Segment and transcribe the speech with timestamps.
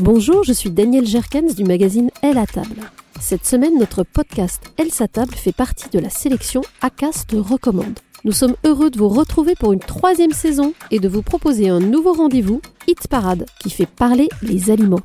[0.00, 2.88] Bonjour, je suis Daniel Jerkens du magazine Elle à table.
[3.20, 7.98] Cette semaine, notre podcast Elle sa table fait partie de la sélection ACAST recommande.
[8.22, 11.80] Nous sommes heureux de vous retrouver pour une troisième saison et de vous proposer un
[11.80, 15.00] nouveau rendez-vous, Hit Parade, qui fait parler les aliments.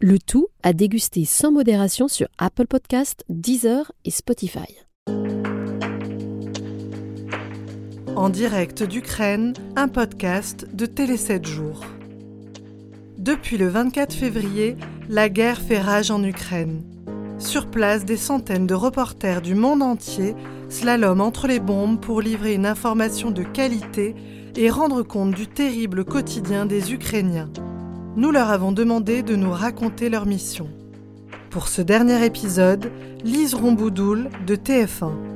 [0.00, 4.66] Le tout à déguster sans modération sur Apple Podcast, Deezer et Spotify.
[8.16, 11.84] En direct d'Ukraine, un podcast de Télé 7 jours.
[13.22, 14.76] Depuis le 24 février,
[15.08, 16.82] la guerre fait rage en Ukraine.
[17.38, 20.34] Sur place, des centaines de reporters du monde entier
[20.68, 24.16] slalom entre les bombes pour livrer une information de qualité
[24.56, 27.48] et rendre compte du terrible quotidien des Ukrainiens.
[28.16, 30.68] Nous leur avons demandé de nous raconter leur mission.
[31.48, 32.90] Pour ce dernier épisode,
[33.22, 35.31] Lise Romboudoul de TF1.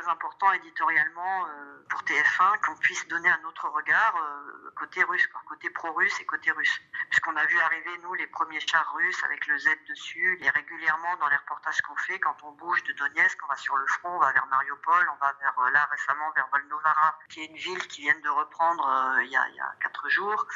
[0.00, 5.26] Très important éditorialement euh, pour TF1 qu'on puisse donner un autre regard euh, côté russe,
[5.48, 6.80] côté pro-russe et côté russe.
[7.10, 11.16] Puisqu'on a vu arriver, nous, les premiers chars russes avec le Z dessus, et régulièrement
[11.16, 14.16] dans les reportages qu'on fait, quand on bouge de Donetsk, on va sur le front,
[14.16, 17.56] on va vers Mariupol, on va vers, euh, là récemment, vers Volnovara, qui est une
[17.56, 20.46] ville qui vient de reprendre il, y a, quatre jours.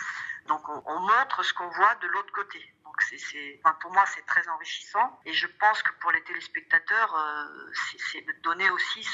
[0.46, 2.73] Donc on, on montre ce qu'on voit de l'autre côté.
[3.80, 5.20] Pour moi, c'est très enrichissant.
[5.24, 7.72] Et je pense que pour les téléspectateurs, euh,
[8.12, 9.06] c'est, de donner aussi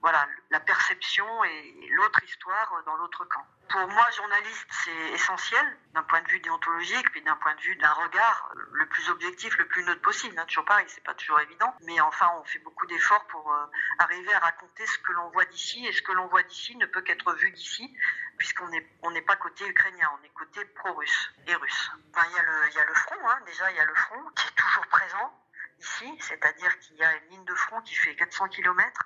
[0.00, 3.46] voilà, la perception et l'autre histoire dans l'autre camp.
[3.68, 7.76] Pour moi, journaliste, c'est essentiel d'un point de vue déontologique, puis d'un point de vue
[7.76, 10.38] d'un regard le plus objectif, le plus neutre possible.
[10.38, 13.66] Hein, toujours pareil, c'est pas toujours évident, mais enfin, on fait beaucoup d'efforts pour euh,
[13.98, 16.86] arriver à raconter ce que l'on voit d'ici, et ce que l'on voit d'ici ne
[16.86, 17.96] peut qu'être vu d'ici,
[18.38, 21.90] puisqu'on n'est pas côté ukrainien, on est côté pro-russe et russe.
[22.14, 23.94] Enfin, il y le, il y a le front, hein, déjà, il y a le
[23.94, 25.42] front qui est toujours présent
[25.80, 29.02] ici, c'est-à-dire qu'il y a une ligne de front qui fait 400 km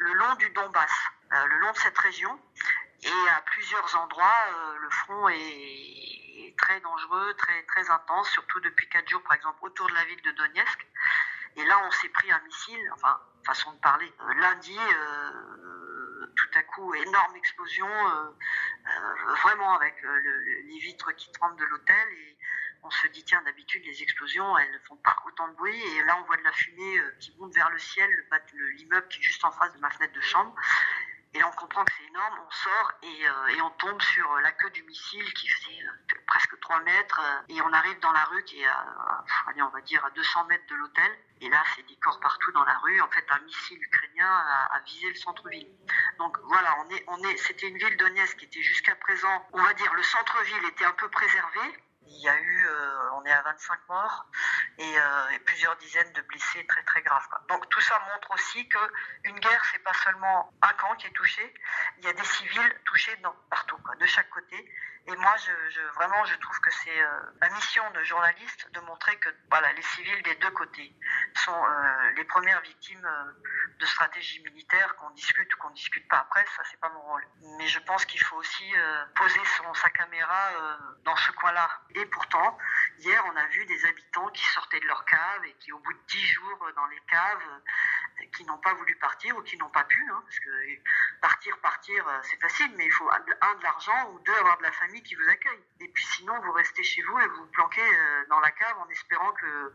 [0.00, 0.90] le long du Donbass,
[1.32, 2.40] euh, le long de cette région.
[3.02, 7.34] Et à plusieurs endroits, euh, le front est très dangereux,
[7.66, 10.86] très intense, surtout depuis quatre jours, par exemple, autour de la ville de Donetsk.
[11.56, 14.12] Et là, on s'est pris un missile, enfin, façon de parler.
[14.20, 17.88] Euh, lundi, euh, tout à coup, énorme explosion,
[19.42, 20.38] vraiment avec le, le,
[20.68, 22.08] les vitres qui tremblent de l'hôtel.
[22.12, 22.36] Et
[22.82, 25.82] on se dit, tiens, d'habitude, les explosions, elles ne font pas autant de bruit.
[25.96, 28.10] Et là, on voit de la fumée qui monte vers le ciel,
[28.76, 30.54] l'immeuble qui est juste en face de ma fenêtre de chambre.
[31.32, 34.50] Et là, on comprend que c'est énorme, on sort et, euh, on tombe sur la
[34.52, 37.20] queue du missile qui faisait euh, presque 3 mètres.
[37.20, 39.24] Euh, et on arrive dans la rue qui est à, à,
[39.58, 41.18] on va dire, à 200 mètres de l'hôtel.
[41.40, 43.00] Et là, c'est des corps partout dans la rue.
[43.00, 45.70] En fait, un missile ukrainien a, a visé le centre-ville.
[46.18, 49.62] Donc voilà, on est, on est, c'était une ville Donetsk qui était jusqu'à présent, on
[49.62, 51.60] va dire, le centre-ville était un peu préservé.
[52.06, 54.26] Il y a eu, euh, on est à 25 morts
[54.78, 57.26] et, euh, et, plusieurs dizaines de blessés très très graves.
[57.48, 58.78] Donc tout ça montre aussi que
[59.24, 61.54] une guerre, c'est pas seulement un camp qui est touché,
[61.98, 63.69] il y a des civils touchés dans, partout,
[64.00, 64.56] de chaque côté.
[65.06, 69.16] Et moi, je, vraiment, je trouve que c'est euh, ma mission de journaliste de montrer
[69.16, 70.94] que voilà, les civils des deux côtés
[71.36, 73.32] sont euh, les premières victimes euh,
[73.78, 77.26] de stratégie militaire, qu'on discute ou qu'on discute pas après, ça c'est pas mon rôle.
[77.58, 78.72] Mais je pense qu'il faut aussi
[79.16, 80.50] poser son, sa caméra
[81.04, 81.68] dans ce coin-là.
[81.94, 82.58] Et pourtant,
[83.00, 85.92] hier, on a vu des habitants qui sortaient de leur cave et qui, au bout
[85.92, 87.60] de dix jours dans les caves,
[88.36, 90.50] qui n'ont pas voulu partir ou qui n'ont pas pu, hein, parce que
[91.20, 94.72] partir, partir, c'est facile, mais il faut un de l'argent ou deux avoir de la
[94.72, 95.64] famille qui vous accueille.
[95.80, 97.88] Et puis sinon, vous restez chez vous et vous vous planquez
[98.28, 99.74] dans la cave en espérant que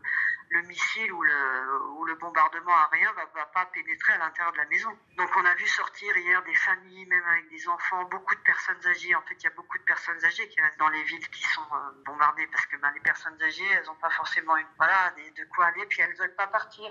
[0.50, 4.88] le missile ou le, bombardement aérien va, va pas pénétrer à l'intérieur de la maison.
[5.18, 8.86] Donc on a vu sortir hier des familles, même avec des enfants, beaucoup de personnes
[8.86, 9.14] âgées.
[9.14, 11.42] En fait, il y a beaucoup de personnes âgées qui restent dans les villes qui
[11.42, 15.12] sont euh, bombardées parce que ben, les personnes âgées, elles n'ont pas forcément une, voilà,
[15.16, 16.90] de quoi aller, puis elles veulent pas partir.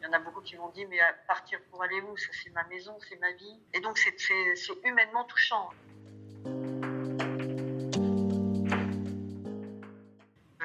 [0.00, 2.16] Il y en a beaucoup qui m'ont dit, mais partir pour aller où?
[2.16, 3.60] Ça, c'est ma maison, c'est ma vie.
[3.72, 4.16] Et donc, c'est
[4.84, 5.70] humainement touchant.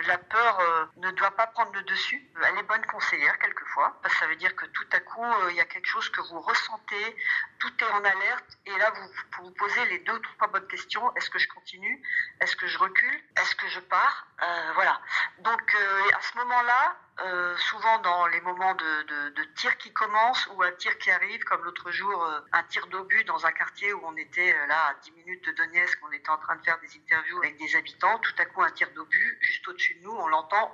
[0.07, 2.29] La peur euh, ne doit pas prendre le dessus.
[2.43, 5.59] Elle est bonne conseillère quelquefois, ça veut dire que tout à coup, il euh, y
[5.59, 7.15] a quelque chose que vous ressentez,
[7.59, 11.13] tout est en alerte, et là, vous, vous, posez les deux ou trois bonnes questions.
[11.15, 12.01] Est-ce que je continue?
[12.39, 13.21] Est-ce que je recule?
[13.37, 14.27] Est-ce que je pars?
[14.41, 15.01] Euh, Voilà.
[15.39, 15.75] Donc,
[16.13, 20.97] à ce moment-là, euh, souvent dans les moments de, tir qui commencent ou un tir
[20.97, 24.53] qui arrive, comme l'autre jour, euh, un tir d'obus dans un quartier où on était
[24.53, 27.37] euh, là à 10 minutes de Donetsk, on était en train de faire des interviews
[27.39, 30.71] avec des habitants, tout à coup un tir d'obus juste au-dessus de nous, on l'entend.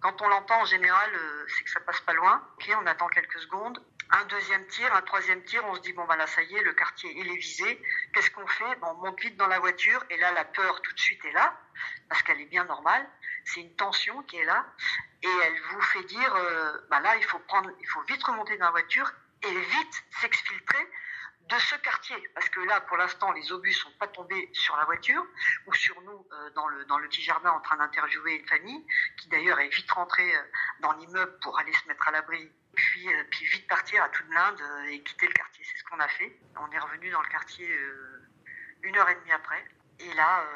[0.00, 1.10] Quand on l'entend en général,
[1.48, 2.42] c'est que ça passe pas loin.
[2.56, 3.82] Ok, on attend quelques secondes.
[4.10, 6.62] Un deuxième tir, un troisième tir, on se dit bon bah là ça y est,
[6.62, 7.82] le quartier il est visé.
[8.12, 8.78] Qu'est-ce qu'on fait?
[8.82, 11.58] On monte vite dans la voiture et là la peur tout de suite est là
[12.08, 13.08] parce qu'elle est bien normale.
[13.44, 14.66] C'est une tension qui est là
[15.22, 18.56] et elle vous fait dire euh, bah là il faut prendre, il faut vite remonter
[18.58, 19.10] dans la voiture
[19.42, 20.86] et vite s'exfiltrer
[21.48, 24.84] de ce quartier, parce que là, pour l'instant, les obus sont pas tombés sur la
[24.84, 25.22] voiture
[25.66, 28.86] ou sur nous euh, dans le dans le petit jardin en train d'interviewer une famille
[29.18, 30.42] qui d'ailleurs est vite rentrée euh,
[30.80, 32.50] dans l'immeuble pour aller se mettre à l'abri,
[32.94, 35.64] puis euh, puis vite partir à toute l'Inde et quitter le quartier.
[35.64, 36.38] C'est ce qu'on a fait.
[36.56, 37.68] On est revenu dans le quartier
[38.82, 39.64] une heure et demie après,
[39.98, 40.46] et là,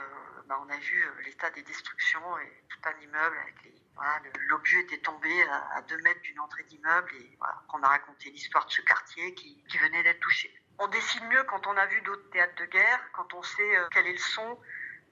[0.47, 3.37] bah, on a vu l'état des destructions et tout un immeuble
[4.49, 5.43] l'objet était tombé
[5.75, 7.39] à, deux mètres d'une entrée d'immeuble et
[7.73, 11.43] on a raconté l'histoire de ce quartier qui, qui venait d'être touché on décide mieux
[11.45, 14.19] quand on a vu d'autres théâtres de guerre, quand on sait euh, quel est le
[14.19, 14.59] son.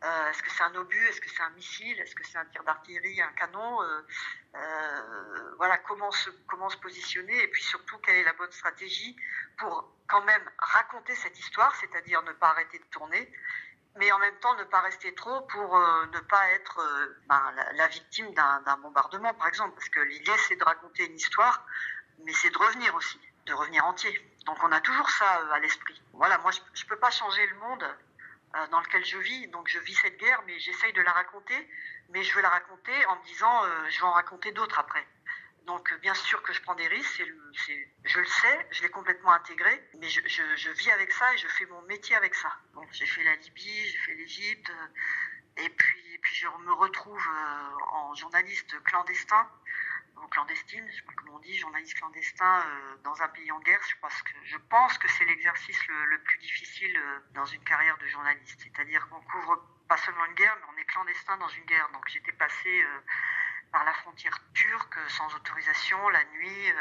[0.04, 2.44] Euh, est-ce que c'est un obus Est-ce que c'est un missile Est-ce que c'est un
[2.46, 6.30] tir d'artillerie, un canon euh, Voilà, comment se,
[6.82, 9.16] positionner et puis surtout quelle est la bonne stratégie
[9.58, 13.32] pour quand même raconter cette histoire, c'est-à-dire ne pas arrêter de tourner,
[13.96, 16.80] mais en même temps ne pas rester trop pour ne pas être
[17.26, 19.74] ben, la, victime d'un bombardement, par exemple.
[19.74, 21.64] Parce que l'idée, c'est de raconter une histoire,
[22.24, 24.36] mais c'est de revenir aussi, de revenir entier.
[24.46, 26.00] Donc on a toujours ça euh, à l'esprit.
[26.12, 27.84] Voilà, moi je ne peux pas changer le monde
[28.56, 31.68] euh, dans lequel je vis, donc je vis cette guerre, mais j'essaye de la raconter,
[32.10, 35.06] mais je veux la raconter en me disant euh, je vais en raconter d'autres après.
[35.66, 37.24] Donc bien sûr que je prends des risques,
[38.04, 41.66] je le sais, je l'ai complètement intégré, mais je, vis avec ça et je fais
[41.66, 42.52] mon métier avec ça.
[42.74, 44.70] Donc j'ai fait la Libye, j'ai fait l'Égypte,
[45.56, 47.28] et puis je me retrouve
[47.92, 49.50] en journaliste clandestin
[50.30, 53.80] clandestine, je sais pas comment on dit, journaliste clandestin euh, dans un pays en guerre.
[53.88, 57.96] Je pense que, je pense que c'est l'exercice le, plus difficile euh, dans une carrière
[57.98, 58.60] de journaliste.
[58.60, 61.88] C'est-à-dire qu'on couvre pas seulement une guerre, mais on est clandestin dans une guerre.
[61.92, 63.00] Donc j'étais passé euh,
[63.72, 66.72] par la frontière turque sans autorisation la nuit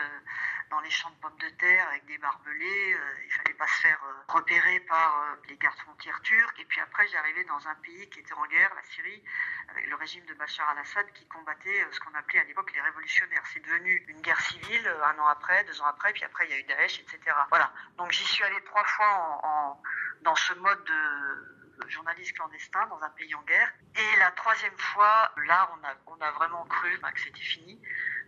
[0.69, 2.93] dans les champs de pommes de terre avec des barbelés.
[2.93, 6.53] Euh, il fallait pas se faire euh, repérer par euh, les gardes frontières turcs.
[6.59, 9.23] Et puis après, j'arrivais dans un pays qui était en guerre, la Syrie,
[9.69, 13.43] avec le régime de Bachar al-Assad qui combattait ce qu'on appelait à l'époque les révolutionnaires.
[13.53, 16.53] C'est devenu une guerre civile un an après, deux ans après, puis après il y
[16.53, 17.35] a eu Daesh, etc.
[17.49, 17.71] Voilà.
[17.97, 19.81] Donc j'y suis allé trois fois
[20.21, 23.71] dans ce mode de journaliste clandestin dans un pays en guerre.
[23.95, 25.69] Et la troisième fois, là,
[26.07, 27.81] on a vraiment cru que c'était fini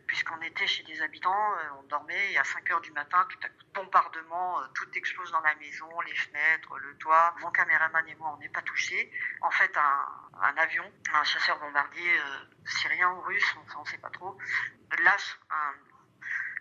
[0.07, 3.39] puisqu'on était chez des habitants, euh, on dormait et à 5 heures du matin, tout
[3.43, 7.35] à coup, bombardement, euh, tout explose dans la maison, les fenêtres, le toit.
[7.41, 9.11] Mon caméraman et moi, on n'est pas touchés.
[9.41, 14.09] En fait, un, avion, un chasseur bombardier euh, syrien ou russe, on ne sait pas
[14.09, 14.37] trop,
[14.99, 15.37] lâche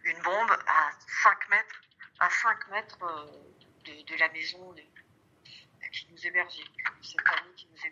[0.04, 0.90] une bombe à
[1.22, 1.80] 5 mètres,
[2.18, 2.98] à 5 mètres
[3.84, 4.74] de, la maison
[5.92, 6.64] qui nous hébergeait,
[7.02, 7.85] cette famille qui nous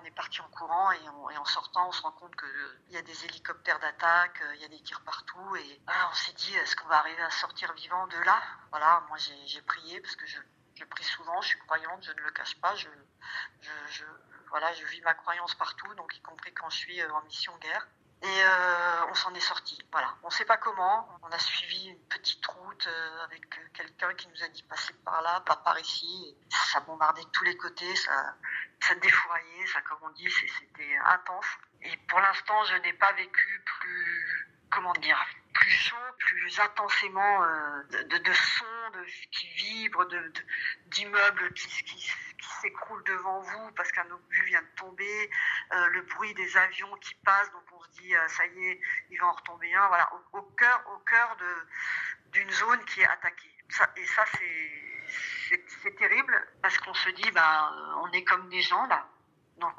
[0.00, 3.02] on est parti en courant et, en sortant, on se rend compte qu'il y a
[3.02, 5.56] des hélicoptères d'attaque, il y a des tirs partout.
[5.56, 5.80] Et
[6.10, 8.40] on s'est dit, est-ce qu'on va arriver à sortir vivant de là?
[8.70, 12.30] Voilà, moi j'ai prié parce que je, prie souvent, je suis croyante, je ne le
[12.30, 12.74] cache pas.
[12.74, 12.88] Je,
[14.48, 17.56] voilà, je vis ma croyance partout, donc y compris quand je suis euh, en mission
[17.58, 17.86] guerre.
[18.22, 19.78] Et euh, on s'en est sorti.
[19.92, 20.14] Voilà.
[20.22, 21.06] On ne sait pas comment.
[21.22, 24.94] On a suivi une petite route euh, avec euh, quelqu'un qui nous a dit passer
[25.04, 26.34] par là, pas par ici.
[26.50, 28.34] ça bombardait de tous les côtés, ça,
[28.80, 31.46] ça défouraillait, ça, comme on dit, c'était intense.
[31.82, 35.18] Et pour l'instant, je n'ai pas vécu plus, comment dire,
[35.52, 40.06] plus chaud, plus intensément euh, de, de, sons de, qui vibrent,
[40.86, 45.30] d'immeubles qui, qui, qui s'écroulent devant vous parce qu'un obus vient de tomber,
[45.72, 48.80] euh, le bruit des avions qui passent, donc on se dit euh, ça y est,
[49.10, 49.88] il va en retomber un.
[49.88, 51.36] Voilà, au, cœur, au cœur
[52.32, 53.54] d'une zone qui est attaquée.
[53.96, 54.95] Et ça, c'est
[55.98, 57.72] terrible parce qu'on se dit, bah,
[58.02, 59.08] on est comme des gens là,
[59.58, 59.74] donc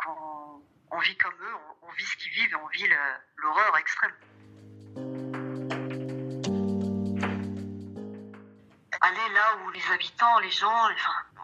[0.91, 2.87] on, vit comme eux, on, vit ce qu'ils vivent et on vit
[3.37, 4.13] l'horreur extrême.
[8.99, 10.89] aller là où les habitants, les gens,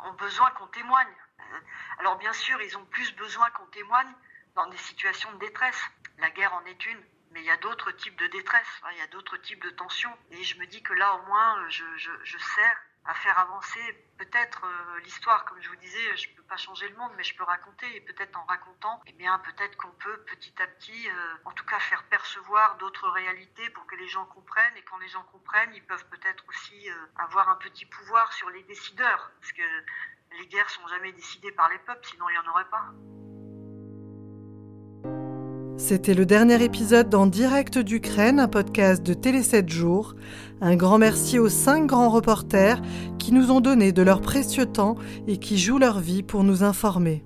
[0.06, 1.16] ont besoin qu'on témoigne.
[1.40, 1.60] Euh,
[2.00, 4.12] alors bien sûr, ils ont plus besoin qu'on témoigne
[4.56, 5.82] dans des situations de détresse.
[6.18, 7.00] La guerre en est une,
[7.32, 9.70] mais il y a d'autres types de détresse, hein, il y a d'autres types de
[9.70, 10.16] tensions.
[10.32, 13.82] Et je me dis que là, au moins, je sers à faire avancer
[14.18, 15.46] peut-être euh, l'histoire.
[15.46, 17.96] Comme je vous disais, je ne peux pas changer le monde, mais je peux raconter.
[17.96, 21.66] Et peut-être en racontant, eh bien, peut-être qu'on peut petit à petit, euh, en tout
[21.66, 24.78] cas, faire percevoir d'autres réalités pour que les gens comprennent.
[24.78, 28.50] Et quand les gens comprennent, ils peuvent peut-être aussi euh, avoir un petit pouvoir sur
[28.50, 29.32] les décideurs.
[29.40, 29.62] Parce que
[30.40, 32.86] les guerres sont jamais décidées par les peuples, sinon il n'y en aurait pas.
[35.86, 40.16] C'était le dernier épisode d'En direct d'Ukraine, un podcast de Télé 7 jours.
[40.62, 42.82] Un grand merci aux cinq grands reporters
[43.20, 44.96] qui nous ont donné de leur précieux temps
[45.28, 47.26] et qui jouent leur vie pour nous informer.